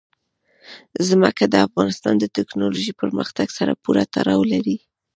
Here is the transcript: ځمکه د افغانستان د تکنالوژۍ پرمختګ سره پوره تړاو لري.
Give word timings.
ځمکه 1.07 1.43
د 1.47 1.55
افغانستان 1.67 2.13
د 2.19 2.25
تکنالوژۍ 2.37 2.93
پرمختګ 3.01 3.47
سره 3.57 3.73
پوره 3.83 4.03
تړاو 4.15 4.41
لري. 4.53 4.77